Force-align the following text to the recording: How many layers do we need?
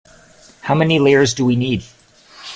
How 0.61 0.73
many 0.73 0.97
layers 0.97 1.35
do 1.35 1.45
we 1.45 1.55
need? 1.55 1.83